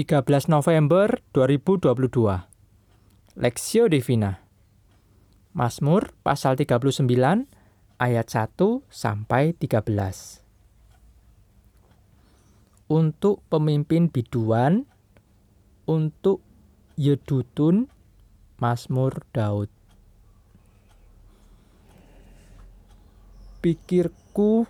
13 0.00 0.48
November 0.48 1.20
2022 1.36 2.08
Lexio 3.36 3.84
Divina. 3.84 4.40
Mazmur 5.52 6.16
pasal 6.24 6.56
39 6.56 7.04
ayat 8.00 8.26
1 8.32 8.80
sampai 8.88 9.52
13 9.52 10.40
Untuk 12.88 13.44
pemimpin 13.52 14.08
biduan 14.08 14.88
untuk 15.84 16.40
Yedutun 16.96 17.92
Mazmur 18.56 19.20
Daud. 19.36 19.68
Pikirku 23.60 24.64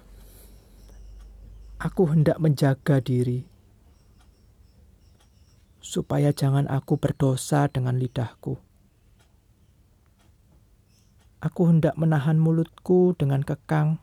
aku 1.79 2.03
hendak 2.11 2.43
menjaga 2.43 2.99
diri 2.99 3.50
supaya 5.91 6.31
jangan 6.31 6.71
aku 6.71 7.03
berdosa 7.03 7.67
dengan 7.67 7.99
lidahku. 7.99 8.55
Aku 11.43 11.67
hendak 11.67 11.99
menahan 11.99 12.39
mulutku 12.39 13.19
dengan 13.19 13.43
kekang 13.43 13.99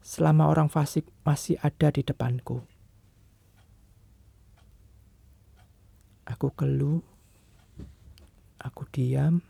selama 0.00 0.48
orang 0.48 0.72
fasik 0.72 1.04
masih 1.28 1.60
ada 1.60 1.92
di 1.92 2.00
depanku. 2.00 2.64
Aku 6.24 6.48
keluh, 6.56 7.04
aku 8.56 8.88
diam, 8.88 9.44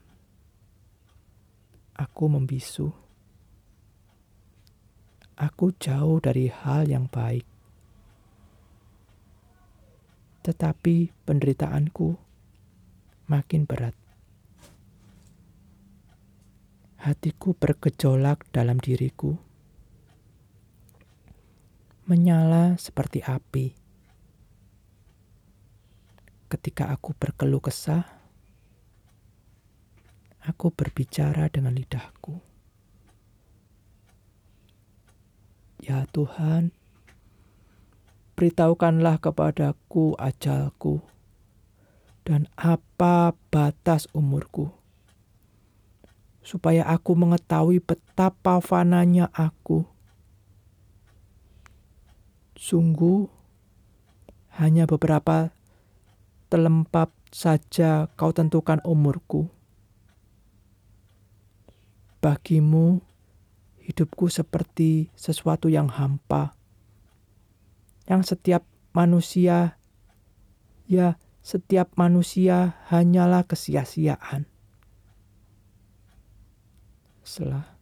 aku 1.94 2.24
membisu. 2.26 2.90
Aku 5.38 5.70
jauh 5.78 6.18
dari 6.18 6.50
hal 6.50 6.90
yang 6.90 7.06
baik 7.06 7.46
tetapi 10.42 11.10
penderitaanku 11.26 12.16
makin 13.28 13.68
berat. 13.68 13.94
Hatiku 16.98 17.54
bergejolak 17.54 18.48
dalam 18.50 18.82
diriku, 18.82 19.38
menyala 22.08 22.74
seperti 22.80 23.22
api. 23.22 23.76
Ketika 26.48 26.88
aku 26.90 27.12
berkeluh 27.12 27.60
kesah, 27.60 28.08
aku 30.42 30.72
berbicara 30.72 31.52
dengan 31.52 31.76
lidahku. 31.76 32.40
Ya 35.84 36.08
Tuhan, 36.10 36.72
beritahukanlah 38.38 39.18
kepadaku 39.18 40.14
ajalku 40.14 41.02
dan 42.22 42.46
apa 42.54 43.34
batas 43.50 44.06
umurku, 44.14 44.70
supaya 46.38 46.86
aku 46.86 47.18
mengetahui 47.18 47.82
betapa 47.82 48.62
fananya 48.62 49.26
aku. 49.34 49.82
Sungguh, 52.54 53.26
hanya 54.54 54.86
beberapa 54.86 55.50
telempap 56.46 57.10
saja 57.34 58.06
kau 58.14 58.30
tentukan 58.30 58.78
umurku. 58.86 59.50
Bagimu, 62.22 63.02
hidupku 63.82 64.30
seperti 64.30 65.10
sesuatu 65.18 65.66
yang 65.66 65.90
hampa 65.90 66.57
yang 68.08 68.24
setiap 68.24 68.64
manusia, 68.96 69.76
ya 70.88 71.20
setiap 71.44 71.92
manusia 72.00 72.80
hanyalah 72.88 73.44
kesia-siaan. 73.44 74.48
Selah. 77.20 77.76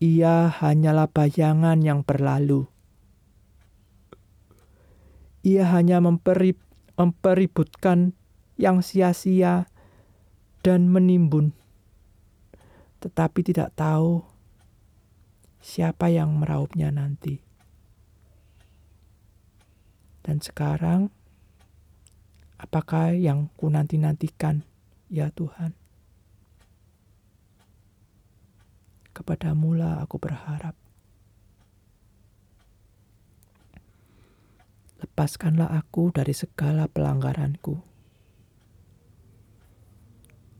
Ia 0.00 0.48
hanyalah 0.48 1.12
bayangan 1.12 1.84
yang 1.84 2.00
berlalu. 2.00 2.64
Ia 5.44 5.68
hanya 5.76 6.00
memperib, 6.00 6.56
mempeributkan 6.96 8.16
yang 8.56 8.80
sia-sia 8.80 9.68
dan 10.64 10.88
menimbun, 10.88 11.52
tetapi 13.04 13.44
tidak 13.44 13.76
tahu 13.76 14.24
siapa 15.60 16.08
yang 16.08 16.36
meraupnya 16.36 16.88
nanti. 16.88 17.49
Dan 20.30 20.38
sekarang, 20.38 21.10
apakah 22.54 23.10
yang 23.18 23.50
ku 23.58 23.66
nanti-nantikan, 23.66 24.62
ya 25.10 25.26
Tuhan? 25.34 25.74
Kepadamu 29.10 29.74
lah 29.74 29.98
aku 29.98 30.22
berharap. 30.22 30.78
Lepaskanlah 35.02 35.74
aku 35.74 36.14
dari 36.14 36.30
segala 36.30 36.86
pelanggaranku. 36.86 37.82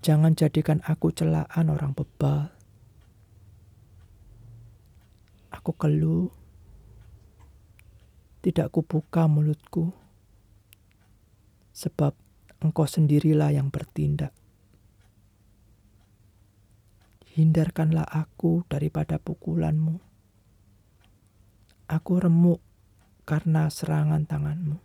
Jangan 0.02 0.34
jadikan 0.34 0.82
aku 0.82 1.14
celaan 1.14 1.70
orang 1.70 1.94
bebal. 1.94 2.50
Aku 5.54 5.70
keluh 5.78 6.39
tidak 8.40 8.72
kubuka 8.72 9.28
mulutku, 9.28 9.92
sebab 11.76 12.16
engkau 12.60 12.88
sendirilah 12.88 13.52
yang 13.52 13.68
bertindak. 13.68 14.32
Hindarkanlah 17.30 18.04
aku 18.04 18.66
daripada 18.66 19.16
pukulanmu. 19.22 20.02
Aku 21.86 22.12
remuk 22.18 22.60
karena 23.24 23.70
serangan 23.70 24.26
tanganmu. 24.26 24.78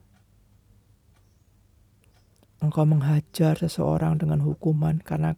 Engkau 2.61 2.85
menghajar 2.87 3.59
seseorang 3.59 4.21
dengan 4.21 4.39
hukuman 4.45 5.01
karena 5.01 5.35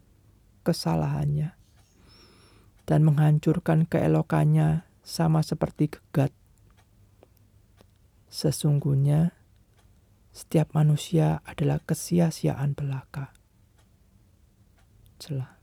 kesalahannya 0.62 1.58
dan 2.88 3.04
menghancurkan 3.04 3.84
keelokannya 3.84 4.88
sama 5.04 5.44
seperti 5.44 5.92
gegat 5.92 6.32
Sesungguhnya, 8.28 9.32
setiap 10.36 10.76
manusia 10.76 11.40
adalah 11.48 11.80
kesia-siaan 11.80 12.76
belaka. 12.76 13.32
Celah. 15.16 15.56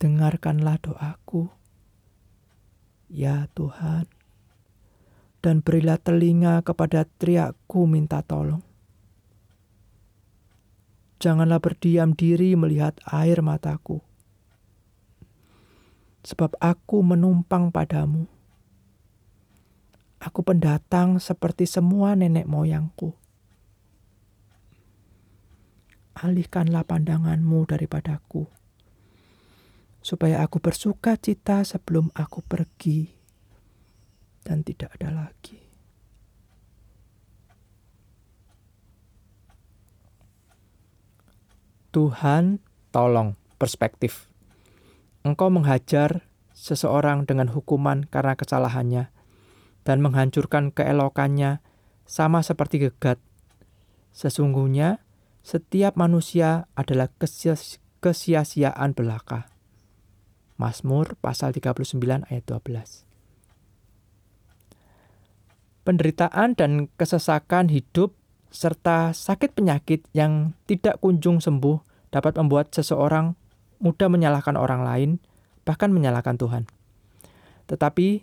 Dengarkanlah 0.00 0.80
doaku, 0.80 1.52
ya 3.12 3.44
Tuhan, 3.52 4.08
dan 5.44 5.60
berilah 5.60 6.00
telinga 6.00 6.64
kepada 6.64 7.04
teriakku 7.04 7.84
minta 7.84 8.24
tolong. 8.24 8.64
Janganlah 11.20 11.60
berdiam 11.60 12.16
diri 12.16 12.56
melihat 12.56 12.96
air 13.04 13.44
mataku, 13.44 14.00
sebab 16.24 16.56
aku 16.56 17.04
menumpang 17.04 17.68
padamu 17.68 18.39
Aku 20.30 20.46
pendatang 20.46 21.18
seperti 21.18 21.66
semua 21.66 22.14
nenek 22.14 22.46
moyangku. 22.46 23.18
Alihkanlah 26.14 26.86
pandanganmu 26.86 27.66
daripadaku, 27.66 28.46
supaya 29.98 30.38
aku 30.46 30.62
bersuka 30.62 31.18
cita 31.18 31.66
sebelum 31.66 32.14
aku 32.14 32.46
pergi 32.46 33.10
dan 34.46 34.62
tidak 34.62 34.94
ada 35.02 35.10
lagi. 35.10 35.58
Tuhan, 41.90 42.62
tolong 42.94 43.34
perspektif. 43.58 44.30
Engkau 45.26 45.50
menghajar 45.50 46.22
seseorang 46.54 47.26
dengan 47.26 47.50
hukuman 47.50 48.06
karena 48.06 48.38
kesalahannya 48.38 49.10
dan 49.84 50.04
menghancurkan 50.04 50.72
keelokannya 50.74 51.64
sama 52.04 52.42
seperti 52.42 52.90
gegat. 52.90 53.18
Sesungguhnya 54.10 55.00
setiap 55.40 55.96
manusia 55.96 56.68
adalah 56.76 57.08
kesia-siaan 58.02 58.92
belaka. 58.92 59.48
Mazmur 60.60 61.16
pasal 61.24 61.56
39 61.56 62.28
ayat 62.28 62.44
12. 62.44 63.08
Penderitaan 65.80 66.52
dan 66.52 66.92
kesesakan 67.00 67.72
hidup 67.72 68.12
serta 68.52 69.16
sakit 69.16 69.56
penyakit 69.56 70.04
yang 70.12 70.52
tidak 70.68 71.00
kunjung 71.00 71.40
sembuh 71.40 71.80
dapat 72.12 72.36
membuat 72.36 72.76
seseorang 72.76 73.32
mudah 73.80 74.12
menyalahkan 74.12 74.60
orang 74.60 74.84
lain, 74.84 75.10
bahkan 75.64 75.88
menyalahkan 75.88 76.36
Tuhan. 76.36 76.68
Tetapi 77.70 78.20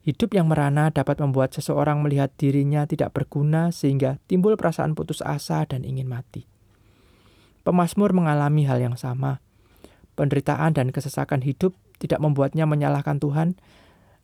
Hidup 0.00 0.32
yang 0.32 0.48
merana 0.48 0.88
dapat 0.88 1.20
membuat 1.20 1.52
seseorang 1.52 2.00
melihat 2.00 2.32
dirinya 2.40 2.88
tidak 2.88 3.12
berguna 3.12 3.68
sehingga 3.68 4.16
timbul 4.24 4.56
perasaan 4.56 4.96
putus 4.96 5.20
asa 5.20 5.68
dan 5.68 5.84
ingin 5.84 6.08
mati. 6.08 6.48
Pemasmur 7.68 8.16
mengalami 8.16 8.64
hal 8.64 8.80
yang 8.80 8.96
sama. 8.96 9.44
Penderitaan 10.16 10.72
dan 10.72 10.88
kesesakan 10.88 11.44
hidup 11.44 11.76
tidak 12.00 12.24
membuatnya 12.24 12.64
menyalahkan 12.64 13.20
Tuhan, 13.20 13.60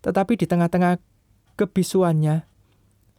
tetapi 0.00 0.40
di 0.40 0.48
tengah-tengah 0.48 0.96
kebisuannya, 1.60 2.48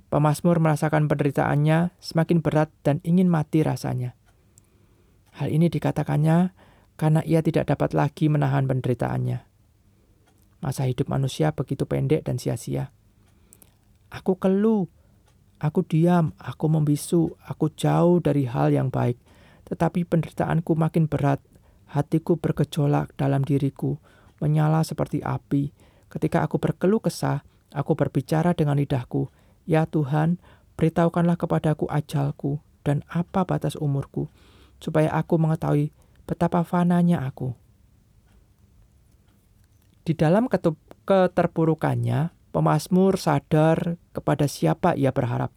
Pemasmur 0.07 0.57
merasakan 0.63 1.11
penderitaannya 1.11 1.93
semakin 1.99 2.39
berat 2.39 2.71
dan 2.79 3.03
ingin 3.03 3.27
mati 3.27 3.59
rasanya. 3.59 4.15
Hal 5.35 5.51
ini 5.51 5.67
dikatakannya 5.69 6.55
karena 6.97 7.21
ia 7.27 7.43
tidak 7.43 7.69
dapat 7.69 7.93
lagi 7.93 8.31
menahan 8.31 8.65
penderitaannya. 8.65 9.46
Masa 10.57 10.89
hidup 10.89 11.07
manusia 11.11 11.53
begitu 11.53 11.85
pendek 11.85 12.25
dan 12.25 12.41
sia-sia. 12.41 12.89
Aku 14.09 14.39
keluh, 14.39 14.89
aku 15.61 15.83
diam, 15.85 16.33
aku 16.41 16.65
membisu, 16.71 17.35
aku 17.45 17.69
jauh 17.73 18.17
dari 18.23 18.49
hal 18.49 18.73
yang 18.73 18.89
baik. 18.89 19.19
Tetapi 19.67 20.07
penderitaanku 20.07 20.73
makin 20.73 21.11
berat, 21.11 21.43
hatiku 21.91 22.39
bergejolak 22.39 23.13
dalam 23.19 23.43
diriku, 23.43 23.99
menyala 24.39 24.81
seperti 24.87 25.19
api. 25.19 25.75
Ketika 26.07 26.41
aku 26.41 26.57
berkeluh 26.57 27.03
kesah, 27.03 27.43
aku 27.75 27.93
berbicara 27.99 28.55
dengan 28.55 28.79
lidahku, 28.79 29.27
Ya 29.67 29.83
Tuhan, 29.83 30.39
beritahukanlah 30.79 31.35
kepadaku 31.35 31.91
ajalku 31.91 32.63
dan 32.87 33.03
apa 33.11 33.43
batas 33.43 33.75
umurku, 33.75 34.31
supaya 34.79 35.11
aku 35.11 35.35
mengetahui 35.35 35.91
betapa 36.23 36.63
fananya 36.63 37.27
aku. 37.27 37.51
Di 40.07 40.15
dalam 40.15 40.47
keterpurukannya, 40.47 42.31
pemazmur 42.55 43.19
sadar 43.19 43.99
kepada 44.15 44.47
siapa 44.47 44.95
ia 44.95 45.11
berharap. 45.11 45.51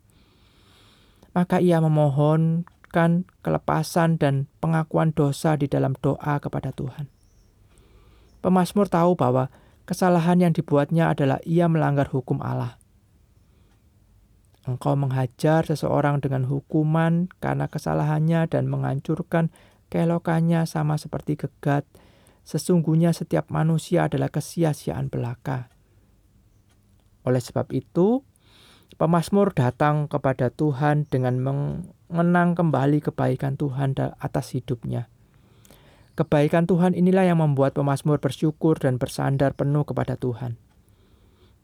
Maka 1.30 1.62
ia 1.62 1.78
memohonkan 1.78 3.30
kelepasan 3.46 4.18
dan 4.18 4.50
pengakuan 4.58 5.14
dosa 5.14 5.54
di 5.54 5.70
dalam 5.70 5.94
doa 6.02 6.42
kepada 6.42 6.74
Tuhan. 6.74 7.06
Pemazmur 8.42 8.90
tahu 8.90 9.14
bahwa 9.14 9.54
kesalahan 9.86 10.42
yang 10.42 10.50
dibuatnya 10.50 11.14
adalah 11.14 11.38
ia 11.46 11.70
melanggar 11.70 12.10
hukum 12.10 12.42
Allah. 12.42 12.74
Engkau 14.66 14.98
menghajar 14.98 15.62
seseorang 15.62 16.18
dengan 16.18 16.50
hukuman 16.50 17.30
karena 17.38 17.70
kesalahannya 17.70 18.50
dan 18.50 18.66
menghancurkan 18.66 19.54
keelokannya 19.94 20.66
sama 20.66 20.98
seperti 20.98 21.38
gegat 21.38 21.86
Sesungguhnya 22.44 23.14
setiap 23.14 23.48
manusia 23.52 24.10
adalah 24.10 24.32
kesia-siaan 24.32 25.12
belaka. 25.12 25.70
Oleh 27.24 27.40
sebab 27.40 27.68
itu, 27.76 28.24
pemazmur 28.96 29.52
datang 29.52 30.08
kepada 30.08 30.48
Tuhan 30.50 31.06
dengan 31.06 31.38
mengenang 31.38 32.56
kembali 32.56 33.04
kebaikan 33.04 33.60
Tuhan 33.60 33.94
atas 33.96 34.56
hidupnya. 34.56 35.06
Kebaikan 36.18 36.68
Tuhan 36.68 36.92
inilah 36.92 37.24
yang 37.24 37.40
membuat 37.40 37.72
pemazmur 37.72 38.20
bersyukur 38.20 38.76
dan 38.76 39.00
bersandar 39.00 39.56
penuh 39.56 39.88
kepada 39.88 40.20
Tuhan. 40.20 40.60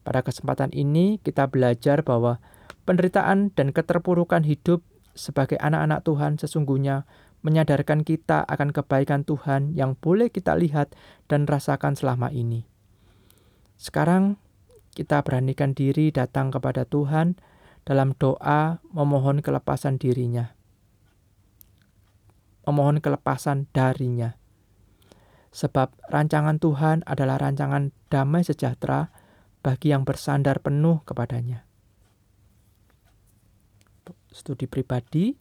Pada 0.06 0.22
kesempatan 0.22 0.70
ini, 0.70 1.18
kita 1.18 1.50
belajar 1.50 2.06
bahwa 2.06 2.38
penderitaan 2.86 3.50
dan 3.52 3.74
keterpurukan 3.74 4.46
hidup 4.46 4.80
sebagai 5.18 5.58
anak-anak 5.58 6.06
Tuhan 6.06 6.32
sesungguhnya 6.38 7.08
menyadarkan 7.46 8.02
kita 8.02 8.42
akan 8.42 8.74
kebaikan 8.74 9.22
Tuhan 9.22 9.78
yang 9.78 9.94
boleh 9.94 10.34
kita 10.34 10.58
lihat 10.58 10.98
dan 11.30 11.46
rasakan 11.46 11.94
selama 11.94 12.34
ini. 12.34 12.66
Sekarang 13.78 14.34
kita 14.98 15.22
beranikan 15.22 15.70
diri 15.70 16.10
datang 16.10 16.50
kepada 16.50 16.82
Tuhan 16.82 17.38
dalam 17.86 18.18
doa 18.18 18.82
memohon 18.90 19.46
kelepasan 19.46 20.02
dirinya. 20.02 20.58
Memohon 22.66 22.98
kelepasan 22.98 23.70
darinya. 23.70 24.34
Sebab 25.54 25.94
rancangan 26.10 26.58
Tuhan 26.58 27.06
adalah 27.06 27.38
rancangan 27.38 27.94
damai 28.10 28.42
sejahtera 28.42 29.14
bagi 29.62 29.94
yang 29.94 30.02
bersandar 30.02 30.58
penuh 30.58 31.06
kepadanya. 31.06 31.62
Studi 34.34 34.66
pribadi, 34.66 35.38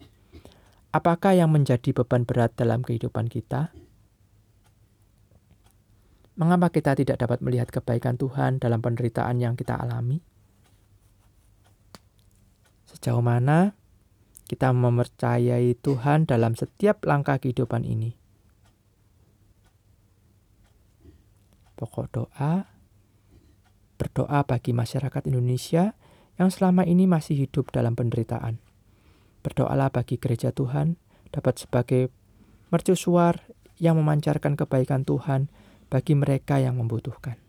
Apakah 0.96 1.36
yang 1.36 1.52
menjadi 1.52 1.92
beban 1.92 2.24
berat 2.24 2.56
dalam 2.56 2.80
kehidupan 2.80 3.28
kita? 3.28 3.76
Mengapa 6.40 6.72
kita 6.72 6.96
tidak 6.96 7.20
dapat 7.20 7.44
melihat 7.44 7.68
kebaikan 7.68 8.16
Tuhan 8.16 8.64
dalam 8.64 8.80
penderitaan 8.80 9.44
yang 9.44 9.60
kita 9.60 9.76
alami? 9.76 10.24
Sejauh 12.88 13.20
mana 13.20 13.76
kita 14.48 14.72
mempercayai 14.72 15.76
Tuhan 15.84 16.32
dalam 16.32 16.56
setiap 16.56 17.04
langkah 17.04 17.44
kehidupan 17.44 17.84
ini? 17.84 18.16
Pokok 21.76 22.08
doa 22.08 22.72
berdoa 24.00 24.48
bagi 24.48 24.72
masyarakat 24.72 25.28
Indonesia 25.28 25.92
yang 26.40 26.48
selama 26.48 26.88
ini 26.88 27.04
masih 27.04 27.36
hidup 27.36 27.76
dalam 27.76 28.00
penderitaan. 28.00 28.65
Berdoalah 29.46 29.94
bagi 29.94 30.18
gereja 30.18 30.50
Tuhan 30.50 30.98
dapat 31.30 31.62
sebagai 31.62 32.10
mercusuar 32.74 33.46
yang 33.78 34.02
memancarkan 34.02 34.58
kebaikan 34.58 35.06
Tuhan 35.06 35.54
bagi 35.86 36.18
mereka 36.18 36.58
yang 36.58 36.82
membutuhkan. 36.82 37.45